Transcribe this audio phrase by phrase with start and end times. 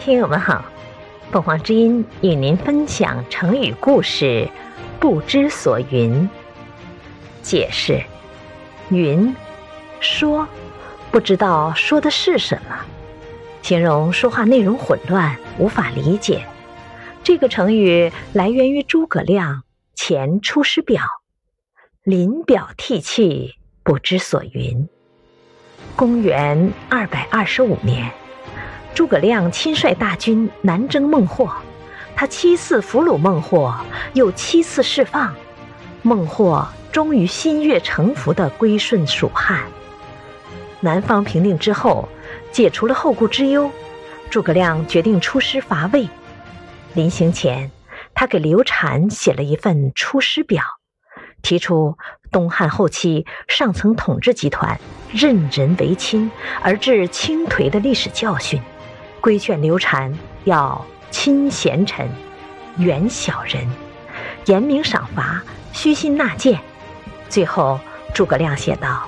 [0.00, 0.64] 听友们好，
[1.30, 4.48] 凤凰之音与您分享成语故事
[4.98, 6.26] “不知所云”。
[7.42, 8.02] 解释：
[8.88, 9.36] 云，
[10.00, 10.48] 说，
[11.10, 12.78] 不知道说的是什么，
[13.60, 16.46] 形容说话内容混乱，无法理解。
[17.22, 19.56] 这个成语来源于诸葛亮
[19.94, 21.02] 《前出师表》，
[22.04, 24.88] 临表涕泣，不知所云。
[25.94, 28.10] 公元二百二十五年。
[28.94, 31.50] 诸葛亮亲率大军南征孟获，
[32.14, 33.74] 他七次俘虏孟获，
[34.12, 35.34] 又七次释放，
[36.02, 39.62] 孟获终于心悦诚服地归顺蜀汉。
[40.80, 42.08] 南方平定之后，
[42.52, 43.70] 解除了后顾之忧，
[44.28, 46.08] 诸葛亮决定出师伐魏。
[46.94, 47.70] 临行前，
[48.14, 50.62] 他给刘禅写了一份出师表，
[51.42, 51.96] 提出
[52.30, 54.78] 东汉后期上层统治集团
[55.12, 56.30] 任人唯亲
[56.62, 58.60] 而致倾颓的历史教训。
[59.20, 60.12] 规劝刘禅
[60.44, 62.08] 要亲贤臣，
[62.78, 63.68] 远小人，
[64.46, 66.58] 严明赏罚，虚心纳谏。
[67.28, 67.78] 最后，
[68.14, 69.06] 诸葛亮写道：“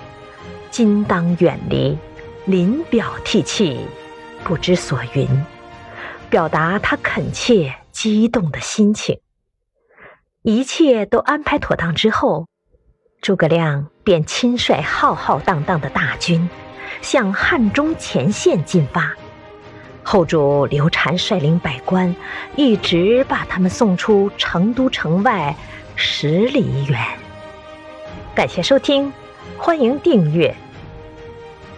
[0.71, 1.99] 今当远离，
[2.45, 3.81] 临表涕泣，
[4.45, 5.27] 不知所云。”
[6.29, 9.21] 表达他恳切、激动的心情。
[10.43, 12.47] 一切都安排妥当之后，
[13.21, 16.49] 诸葛亮便亲率浩浩荡荡的大军，
[17.01, 19.15] 向汉中前线进发。
[20.03, 22.15] 后主刘禅率领百官，
[22.57, 25.55] 一直把他们送出成都城外
[25.95, 26.99] 十里远。
[28.35, 29.13] 感谢收听，
[29.57, 30.55] 欢迎订阅。